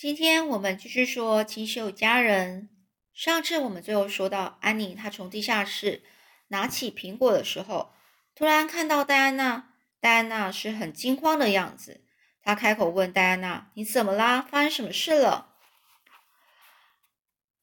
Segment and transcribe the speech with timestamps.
[0.00, 2.70] 今天我们继续说清秀佳人。
[3.12, 6.02] 上次我们最后说到，安妮她从地下室
[6.48, 7.92] 拿起苹果的时候，
[8.34, 9.74] 突然看到戴安娜。
[10.00, 12.00] 戴安娜是很惊慌的样子。
[12.40, 14.40] 她开口问戴安娜：“你怎么啦？
[14.40, 15.50] 发生什么事了？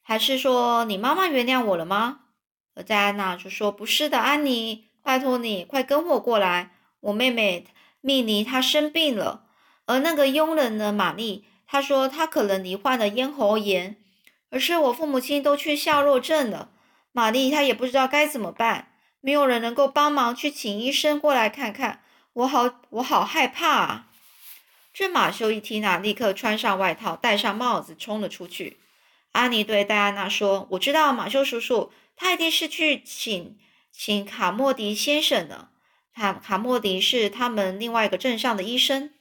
[0.04, 2.20] 还是说你妈妈原谅我了吗？”
[2.76, 6.76] 而戴安娜就说：“不是的，安妮，拜托你快跟我过来。
[7.00, 7.66] 我妹妹
[8.00, 9.48] 蜜妮她生病了，
[9.88, 13.98] 而那个佣人呢，玛丽。”他说他可能罹患了咽喉炎，
[14.50, 16.70] 可是我父母亲都去下落镇了。
[17.12, 22.02] 玛丽她也不知道该怎么办，没有人能够帮忙去请医生过来看看。
[22.34, 24.08] 我好，我好害怕啊！
[24.94, 28.80] 这马修一听啊，立刻穿上外套，戴上帽子，冲了出去。
[29.32, 33.58] 安妮对戴安娜说：“我知道马修叔叔，他一定是去请
[33.92, 35.70] 请卡莫迪先生的。
[36.16, 39.12] 卡卡莫迪是他们另外一个镇上的医生。”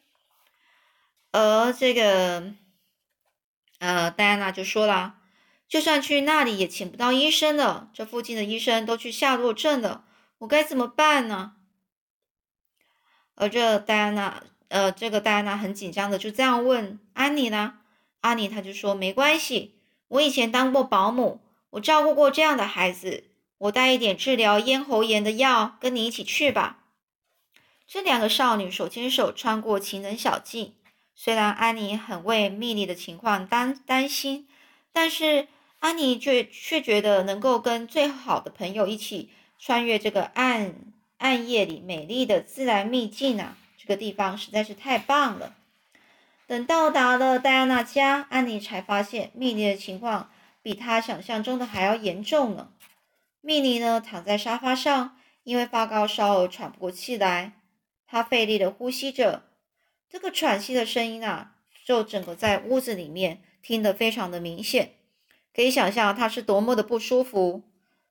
[1.38, 2.54] 而这个，
[3.78, 5.16] 呃，戴安娜就说了，
[5.68, 7.90] 就算去那里也请不到医生了。
[7.92, 10.06] 这附近的医生都去下洛镇了，
[10.38, 11.56] 我该怎么办呢？
[13.34, 17.80] 而这戴安娜，呃，这个戴安娜很紧张的就这样问安妮呢。
[18.22, 19.78] 安妮她就说没关系，
[20.08, 23.24] 我以前当过保姆，我照顾过这样的孩子，
[23.58, 26.84] 我带一点治疗咽喉炎的药，跟你一起去吧。
[27.86, 30.72] 这两个少女手牵手穿过情人小径。
[31.18, 34.46] 虽然安妮很为蜜莉的情况担担心，
[34.92, 35.48] 但是
[35.80, 40.74] 安妮却却觉得能够跟最好的朋友一起穿越这个暗
[41.16, 45.54] 暗夜里美丽的自然秘境啊，这个地方实在是太棒了。
[46.46, 50.30] 等到达了戴安娜家，安妮才发现蜜莉的情况
[50.62, 52.68] 比她想象中的还要严重呢。
[53.40, 57.52] 蜜莉呢躺在沙发上，因为发高烧而喘不过气来，
[58.06, 59.42] 她费力的呼吸着。
[60.08, 64.92] 这个喘息的声音啊，就整个在屋子里面听得非常的明显，
[65.54, 67.62] 可以想象他是多么的不舒服。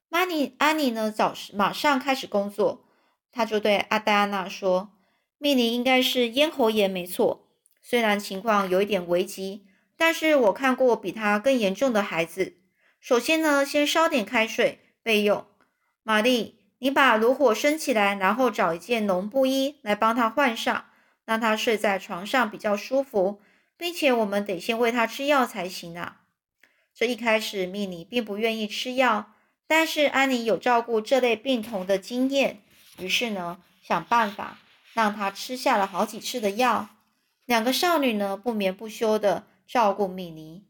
[0.10, 2.86] 安妮，安妮呢，早马上开始工作，
[3.32, 4.92] 他就对阿戴安娜说
[5.38, 7.48] ：“蜜妮应该是咽喉炎，没错。
[7.82, 9.66] 虽然情况有一点危急，
[9.98, 12.58] 但是我看过比他更严重的孩子。
[13.02, 15.45] 首先呢，先烧点开水备用。
[16.04, 20.86] 玛丽，你把炉火升起来，然后找一件绒布衣来帮他换上。”
[21.25, 23.41] 让他睡在床上比较舒服，
[23.75, 26.21] 并且我们得先喂他吃药才行啊。
[26.93, 29.33] 这一开始，米妮并不愿意吃药，
[29.67, 32.61] 但是安妮有照顾这类病童的经验，
[32.99, 34.59] 于是呢，想办法
[34.93, 36.89] 让他吃下了好几次的药。
[37.45, 40.63] 两个少女呢，不眠不休的照顾米妮，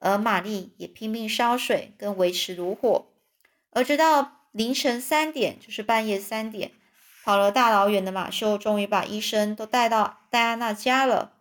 [0.00, 3.06] 而玛丽也拼命烧水跟维持炉火，
[3.70, 6.72] 而直到凌晨三点，就是半夜三点。
[7.28, 11.34] 跑了大老远的马修终于把医生都带到戴安娜家了。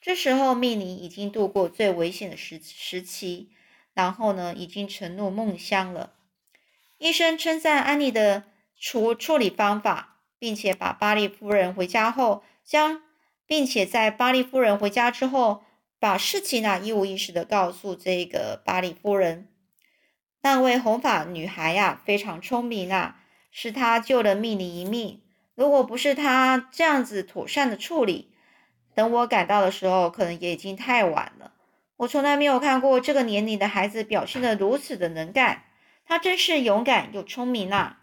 [0.00, 3.50] 这时候，蜜妮已经度过最危险的时时期，
[3.92, 6.14] 然后呢，已经沉入梦乡了。
[6.96, 8.44] 医生称赞安妮的
[8.80, 13.02] 处处理方法，并且把巴利夫人回家后将，
[13.46, 15.62] 并且在巴利夫人回家之后，
[16.00, 19.50] 把事情呢一五一十的告诉这个巴利夫人。
[20.40, 25.20] 那位红发女孩呀，非常聪明啊，是她救了蜜妮一命。
[25.54, 28.32] 如果不是他这样子妥善的处理，
[28.94, 31.52] 等我赶到的时候，可能也已经太晚了。
[31.96, 35.64] 我从来没有看过这个年龄的孩子表现的如此的能干，
[36.04, 38.00] 他真是勇敢又聪明啊！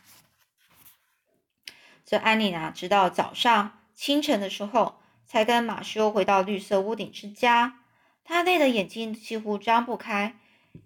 [2.06, 7.80] 这安妮娜直到早上清晨的时候，才跟马修回到绿色屋顶之家。
[8.24, 10.38] 她累得眼睛几乎张不开，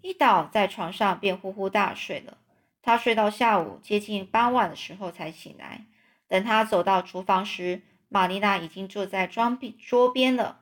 [0.02, 2.38] 一倒在床上便呼呼大睡了。
[2.82, 5.86] 她睡到下午接近傍晚的时候才醒来。
[6.28, 10.60] 等他走到厨房时，玛丽娜已经坐在装壁桌边了。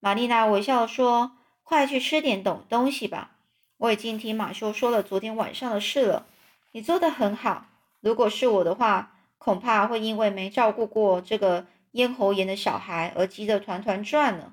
[0.00, 3.32] 玛丽娜微笑说：“快去吃点东东西吧，
[3.78, 6.26] 我已经听马修说了昨天晚上的事了。
[6.72, 7.66] 你做的很好。
[8.00, 14.52] 如果是我的话，恐怕会因为没照顾过这个咽喉炎的小孩而急得团团转呢。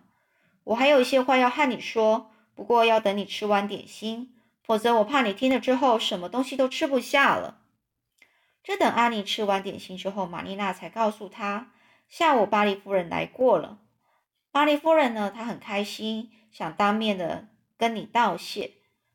[0.63, 4.33] 我还有一些话要和你说，不过要等你吃完点心，
[4.63, 7.57] 否则我怕你听了之后什么东西都吃不下了。”
[8.63, 11.71] 这等阿尼吃完点心之后，玛丽娜才告诉他，
[12.07, 13.79] 下午巴黎夫人来过了。
[14.51, 18.73] 巴黎夫人呢，她很开心，想当面的跟你道谢，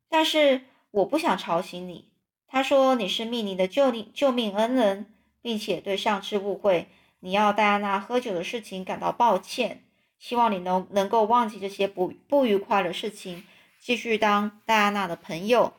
[0.09, 2.11] 但是我不想吵醒你。
[2.49, 6.89] 她说你是蜜妮的救命救命恩人，并且对上次误会
[7.21, 9.85] 你要戴安娜喝酒的事情感到抱歉，
[10.19, 13.45] 希望你能能够忘记这些不不愉快的事情，
[13.79, 15.73] 继续当戴安娜的朋友。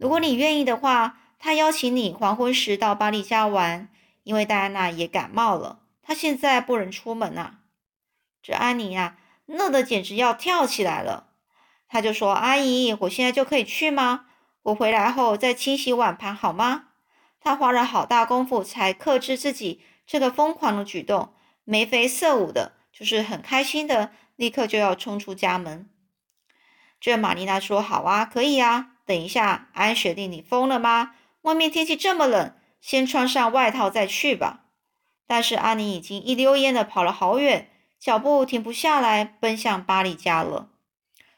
[0.00, 1.17] 如果你愿意的话。
[1.38, 3.88] 他邀请你黄昏时到巴黎家玩，
[4.24, 7.60] 因为戴安娜也感冒了，她现在不能出门啊。
[8.42, 11.28] 这安妮啊，乐得简直要跳起来了。
[11.88, 14.26] 他就说：“阿姨，我现在就可以去吗？
[14.62, 16.88] 我回来后再清洗碗盘好吗？”
[17.40, 21.32] 他花了好大功夫才克制自己这个疯狂的举动，
[21.64, 25.88] 眉飞色舞的，就是很开心的，立刻就要冲出家门。
[27.00, 28.96] 这玛丽娜说：“好啊，可以啊。
[29.06, 31.14] 等一下，安雪莉，你疯了吗？
[31.48, 34.64] 外面天气这么冷，先穿上外套再去吧。”
[35.26, 40.68] 但是安妮已经一溜烟的跑了好远，脚步停不下来，奔向巴黎家了。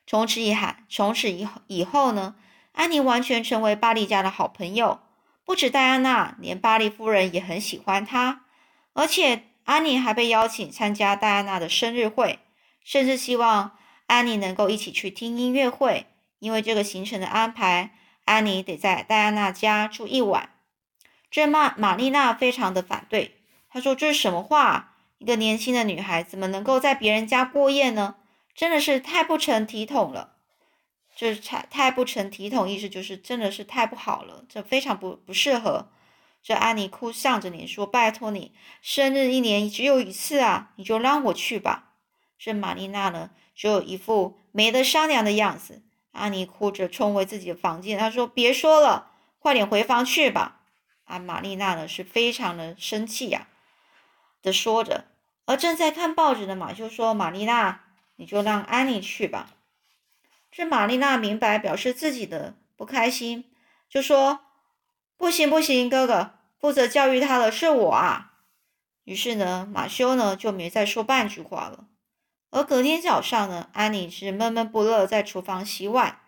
[0.06, 2.34] 从此以后，从此以以后呢，
[2.72, 4.98] 安妮完全成为巴黎家的好朋友。
[5.44, 8.46] 不止戴安娜，连巴黎夫人也很喜欢她。
[8.92, 12.40] 而且安妮还被邀请参加戴安娜的生日会，
[12.82, 13.76] 甚至希望。
[14.06, 16.06] 安妮能够一起去听音乐会，
[16.40, 17.96] 因为这个行程的安排，
[18.31, 20.50] 安妮得在戴安娜家住一晚。
[21.31, 24.94] 这玛玛丽娜非常的反对，她说：“这是什么话？
[25.19, 28.17] 一个年轻的女孩怎么能够在别人家过夜呢？
[28.55, 30.37] 真的是太不成体统了。
[31.15, 35.91] 这太太不成体统，意思就是真的是太不好了，这非常不不适合。”
[36.43, 41.93] 这安妮哭丧着脸说：“拜托你，生日一年只有一次啊，你就让我去吧。”
[42.38, 43.31] 这玛丽娜呢？
[43.55, 47.98] 就一副没得商量的样子，安妮哭着冲回自己的房间。
[47.98, 50.60] 她说：“别说了，快点回房去吧。”
[51.04, 53.48] 啊，玛丽娜呢是非常的生气呀，
[54.42, 55.06] 的说着。
[55.44, 57.80] 而正在看报纸的马修说：“玛丽娜，
[58.16, 59.50] 你就让安妮去吧。”
[60.52, 63.50] 这玛丽娜明白，表示自己的不开心，
[63.88, 64.40] 就说
[65.16, 68.34] ：“不行不行，哥哥，负责教育她的是我啊。”
[69.04, 71.86] 于是呢，马修呢就没再说半句话了。
[72.50, 76.19] 而隔天早上呢，安妮是闷闷不乐，在厨房洗碗。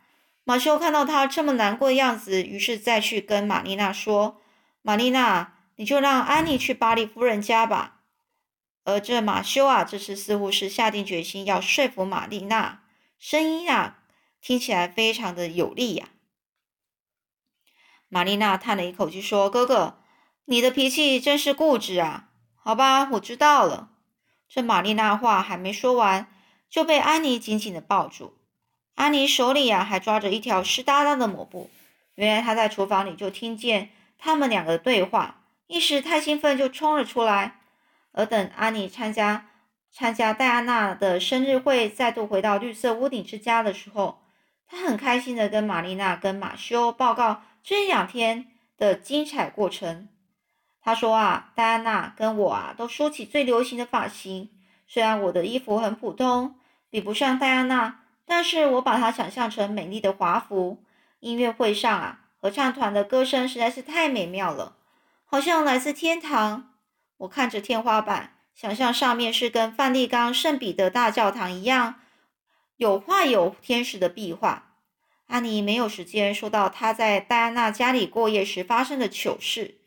[0.45, 4.41] 马修看到她这么难过的样子，于是再去跟玛丽娜说
[4.83, 8.01] ：“玛丽娜，你就让安妮去巴黎夫人家吧。”
[8.85, 12.83] 而这马修啊，这次似乎是下定决心要说服玛丽娜，
[13.19, 13.99] 声音啊
[14.41, 16.09] 听起来非常的有力呀。
[18.09, 19.99] 玛丽娜叹了一口气说：“哥哥，
[20.47, 22.29] 你的脾气真是固执啊。
[22.57, 23.91] 好吧，我知道了。”
[24.55, 26.27] 这玛丽娜话还没说完，
[26.69, 28.37] 就被安妮紧紧的抱住。
[28.97, 31.71] 安妮手里呀还抓着一条湿哒哒的抹布。
[32.17, 33.89] 原来她在厨房里就听见
[34.19, 37.61] 他们两个的对话，一时太兴奋就冲了出来。
[38.13, 39.49] 而等安妮参加
[39.91, 44.21] 参加戴安娜的生日会，再度回到绿色屋顶之家的时候，
[44.67, 50.09] 她很开心的跟玛丽娜跟马修报告这两天的精彩过程。
[50.82, 54.50] 他说啊，戴安娜跟我啊都梳起最流行的发型。
[54.88, 56.56] 虽然我的衣服很普通，
[56.90, 60.82] 比不上戴安娜，但是我把它想象成美丽的华服。
[61.20, 64.76] 音乐会上啊，合唱团的歌声实在是太美妙了，
[65.25, 66.73] 好像来自天堂。
[67.19, 72.00] 我看着天花板，想象上面是跟梵蒂冈圣彼得大教堂一样，
[72.76, 74.73] 有画有天使的壁画。
[75.29, 79.79] 安妮没有时间说到她在戴安娜家里过夜时发生的糗事。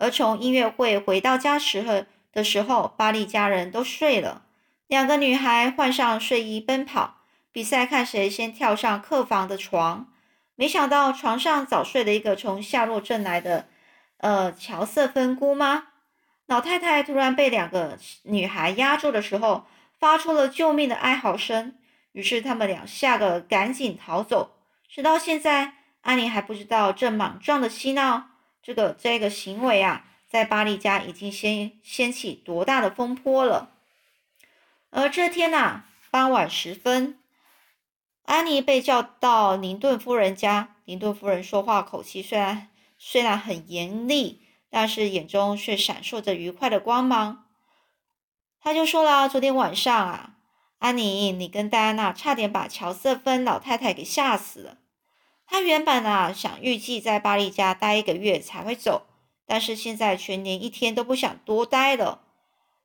[0.00, 4.42] 而从音乐会回到家时候的时候，巴利家人都睡了。
[4.86, 7.18] 两个女孩换上睡衣奔跑，
[7.52, 10.10] 比赛看谁先跳上客房的床。
[10.56, 13.68] 没想到床上早睡了一个从夏洛镇来的，
[14.16, 15.88] 呃，乔瑟芬姑妈。
[16.46, 19.66] 老太太突然被两个女孩压住的时候，
[19.98, 21.74] 发出了救命的哀嚎声。
[22.12, 24.56] 于是他们俩吓得赶紧逃走。
[24.88, 28.29] 直到现在，安妮还不知道这莽撞的嬉闹。
[28.62, 33.70] 这个这个行为啊，在巴黎家已经掀掀起多大的风波了。
[34.90, 37.18] 而这天呐，傍晚时分，
[38.24, 40.76] 安妮被叫到宁顿夫人家。
[40.84, 47.46] 宁顿夫人说话口气虽然虽然很严厉，但是眼中却闪烁着愉快的光芒。
[48.60, 50.34] 他就说了：“昨天晚上啊，
[50.80, 54.78] 安妮，你跟戴安娜差点把乔瑟芬老太太给吓死了。”
[55.52, 59.08] 他原本啊想预计在巴黎家待一个月才会走，
[59.44, 62.22] 但是现在全年一天都不想多待了。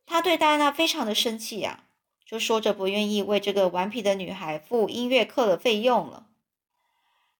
[0.04, 1.84] 他对戴安娜非常的生气呀，
[2.26, 6.26] 就说着不愿意为这个顽皮的女孩付音乐课的费用了。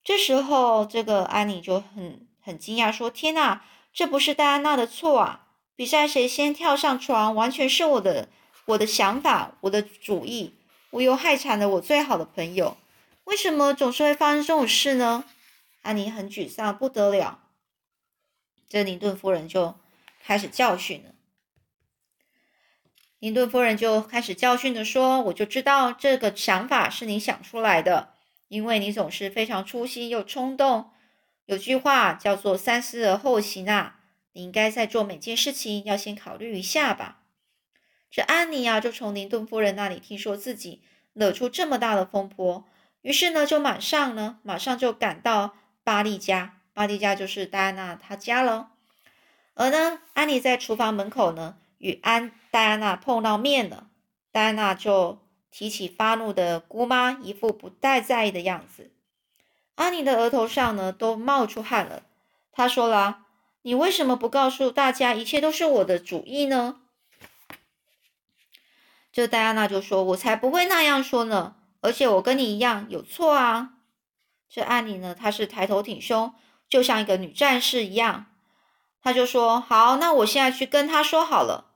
[0.04, 5.48] 这时候，这个安妮就很很惊讶，说：“天哪，这不是戴安娜的错啊！
[5.74, 8.28] 比赛谁先跳上床，完全是我的
[8.66, 10.54] 我的想法，我的主意，
[10.90, 12.76] 我又害惨了我最好的朋友。”
[13.26, 15.24] 为什么总是会发生这种事呢？
[15.82, 17.42] 安妮很沮丧，不得了。
[18.68, 19.76] 这林顿夫人就
[20.22, 21.10] 开始教训了。
[23.18, 28.14] 林顿夫人就开始教训的说：“我就知道这个想法是你想出来的，
[28.46, 30.90] 因为你总是非常粗心又冲动。
[31.46, 34.00] 有句话叫做‘三思而后行’啊，
[34.34, 37.22] 你应该在做每件事情要先考虑一下吧。”
[38.08, 42.64] 这安妮啊，就从林顿夫人那里听说自己惹出这么大的风波。
[43.06, 46.58] 于是呢，就马上呢，马上就赶到巴利家。
[46.74, 48.70] 巴利家就是戴安娜她家了。
[49.54, 53.86] 而呢，安妮在厨房门口呢，与安戴安娜碰到面了。
[54.32, 55.20] 戴安娜就
[55.52, 58.90] 提起发怒的姑妈，一副不太在意的样子。
[59.76, 62.02] 安妮的额头上呢，都冒出汗了。
[62.50, 63.20] 她说了
[63.62, 66.80] ：“你为什么不告诉大家，一切都是我的主意呢？”
[69.12, 71.54] 这戴安娜就说：“我才不会那样说呢，
[71.86, 73.74] 而且我跟你一样有错啊。”
[74.50, 76.34] 这安妮呢，她是抬头挺胸，
[76.68, 78.26] 就像一个女战士一样。
[79.00, 81.72] 她就说：“好，那我现在去跟他说好了。”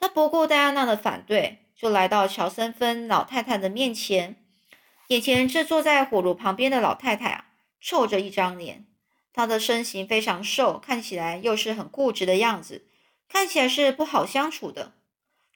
[0.00, 1.60] 她不顾戴安娜的反对。
[1.76, 4.36] 就来到乔森芬老太太的面前，
[5.08, 7.46] 眼前这坐在火炉旁边的老太太啊，
[7.80, 8.86] 臭着一张脸，
[9.32, 12.86] 她的身形非常瘦，看起来又是很固执的样子，
[13.28, 14.92] 看起来是不好相处的。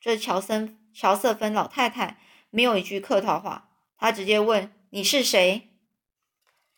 [0.01, 2.19] 这乔森乔瑟芬老太太
[2.51, 3.68] 没有一句客套话，
[3.99, 5.69] 他直接问：“你是谁？”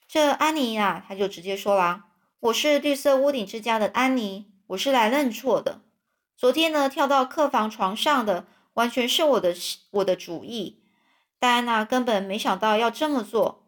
[0.08, 2.06] 这安妮呀，她就直接说啦
[2.40, 5.82] ：“我是绿色屋顶之家的安妮，我是来认错的。
[6.36, 9.52] 昨天呢，跳到客房床上的。”完全是我的
[9.90, 10.80] 我的主意，
[11.40, 13.66] 戴安娜根本没想到要这么做。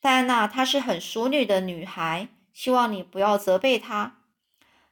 [0.00, 4.18] 戴安娜她是很淑女的女孩，希望你不要责备她。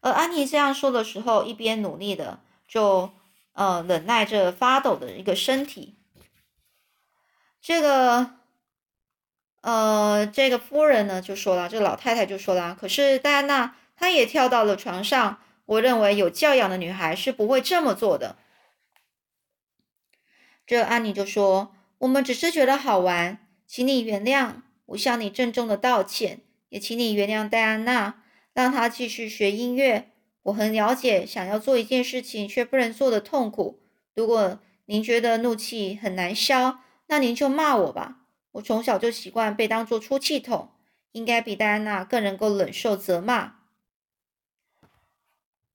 [0.01, 3.11] 而安妮这样说的时候，一边努力的就
[3.53, 5.96] 呃忍耐着发抖的一个身体。
[7.67, 8.31] 这个
[9.61, 18.37] 呃这个夫人呢就说了，这个老太太就说了，可是戴安娜她也跳到了床上，我认为有教养的女孩是不会这么做的。
[20.65, 28.23] 这安妮就说：“我们只是觉得好玩，请你原谅，我向你郑重的道歉，也请你原谅戴安娜，
[28.55, 30.13] 让她继续学音乐。
[30.45, 33.81] 我很了解想要做一件事情却不能做的痛苦。
[34.15, 38.19] 如果您觉得怒气很难消，那您就骂我吧。
[38.53, 40.71] 我从小就习惯被当作出气筒，
[41.13, 43.55] 应该比戴安娜更能够忍受责骂。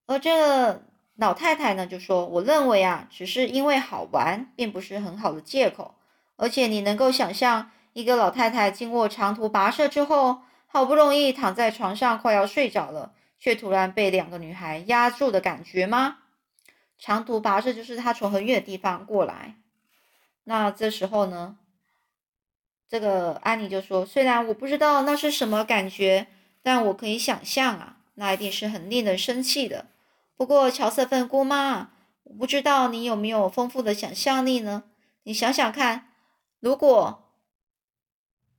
[0.07, 0.83] 而这……”
[1.17, 5.93] 老太太呢就说：“我认为啊，只是因为好玩，并不是很好的借口。
[6.35, 16.19] 而且你能够想象一个老太太经过长途跋涉之后，好不容易躺在床上快要睡着了，却突然被两个女孩压住的感觉吗？
[16.97, 19.60] 长途跋涉就是她从很远的地方过来。
[20.43, 21.57] 那这时候呢，
[22.89, 26.27] 这个安妮就说：虽然我不知道那是什么感觉，
[26.61, 29.87] 但我可以想象啊，那一定是很令人生气的。”
[30.35, 31.91] 不过，乔瑟芬姑妈，
[32.23, 34.83] 我不知道你有没有丰富的想象力呢？
[35.23, 36.07] 你想想看，
[36.59, 37.31] 如果，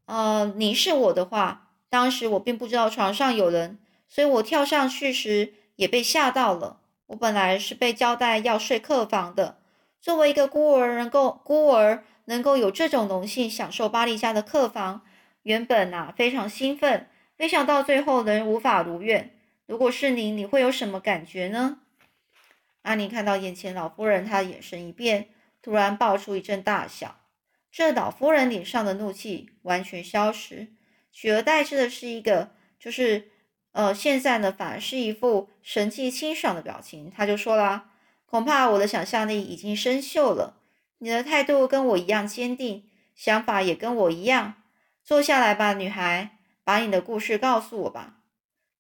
[0.06, 6.78] 呃，你是我的话，当时我并不知道床上有人，所以我跳上去时也被吓到了。
[7.06, 9.62] 我本来是被交代要睡客房的。
[10.02, 15.02] 作为一个孤儿，能够孤儿能够有这种荣幸享受巴黎家的客房，
[15.44, 19.38] 原本啊非常兴奋，没想到最后仍无法如愿。
[19.64, 21.78] 如果是你，你会有什么感觉呢？
[22.82, 25.28] 安妮看到眼前老夫人，她的眼神一变，
[25.62, 27.21] 突然爆出一阵大笑。
[27.71, 30.73] 这老夫人脸上的怒气完全消失，
[31.12, 33.30] 取而代之的是一个，就是
[33.71, 37.09] 呃，现在呢，反而是一副神气清爽的表情。
[37.09, 37.91] 他就说啦
[38.32, 40.56] ：“恐怕我的想象力已经生锈了。
[41.00, 44.54] 你的态度跟我一样坚定，想法也跟我一样。
[45.04, 48.14] 坐下来吧，女孩，把你的故事告诉我吧。”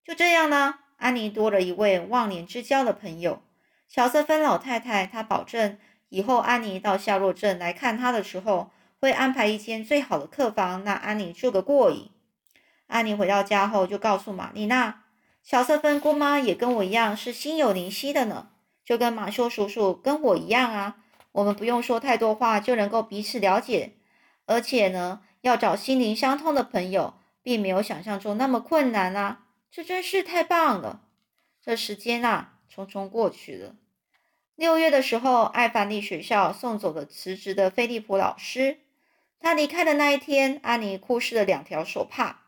[0.02, 3.42] 就这样呢，安妮多了一位忘年之交的朋友，
[3.86, 5.04] 乔瑟芬老太太。
[5.04, 5.76] 她保证
[6.08, 8.70] 以后安妮到夏洛镇来看她的时候，
[9.02, 12.10] 会安排一间最好的客房，让安妮住个过瘾。
[12.86, 15.02] 安妮回到家后就告诉玛丽娜，
[15.44, 18.48] 乔瑟芬姑妈也跟我一样是心有灵犀的呢，
[18.92, 20.96] 就跟马修叔叔跟我一样啊。
[21.32, 23.94] 我们不用说太多话就能够彼此了解，
[24.44, 29.46] 而且呢，要找心灵相通的朋友，并没有想象中那么困难啊。
[29.70, 31.00] 这真是太棒了！
[31.62, 33.76] 这时间啊，匆匆过去了。
[34.56, 38.80] 六月的时候，艾凡利学校送走了辞职的菲利普老师。
[39.40, 42.42] 他离开的那一天，安妮哭湿了两条手帕。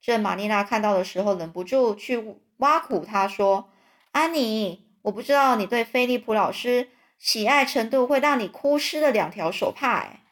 [0.00, 3.72] 这玛丽娜看到的时候，忍不住去挖苦他说
[4.12, 10.22] ：“安妮，我不知道你对菲利普老师喜爱程度会让你哭湿了两条手帕。”哎，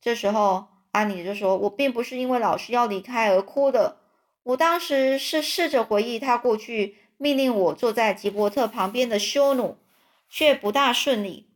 [0.00, 3.98] 这时候安妮就说：“我并不是因为老师要离开而哭的。”
[4.44, 9.78] 我当时是试着回忆他过去命令我坐在吉伯特旁边的羞辱，
[10.28, 11.48] 却不大顺利。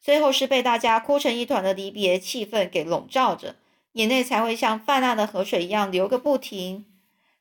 [0.00, 3.56] 最后是被大家哭成一团的离别气氛给笼罩着，
[3.94, 6.86] 眼泪才会像泛滥的河水一样流个不停。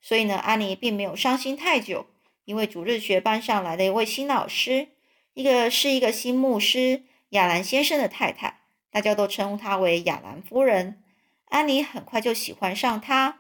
[0.02, 2.08] 所以呢，安妮并没有伤心太久，
[2.46, 4.88] 因为主日学班上来的一位新老师，
[5.34, 11.02] 一个是一个新牧师亚兰先生的太太，大家都称呼她为亚兰夫人。
[11.50, 13.40] 安妮很快就喜欢上他。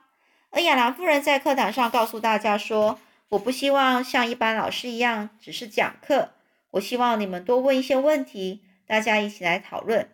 [0.51, 6.31] 而亚兰夫人在课堂上告诉大家说：“我不希望像一般老师一样只是讲课，
[6.71, 10.09] 我希望你们多问一些问题，大家一起来讨论。”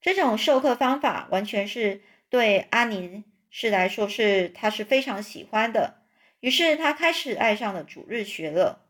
[0.00, 6.01] 这种授课方法完全是对安妮是来说是她是非常喜欢的。
[6.42, 8.84] 于是他开始爱上了主日学了。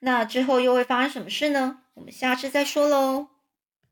[0.00, 1.84] 那之后又会发生什么事呢？
[1.94, 3.28] 我们下次再说喽。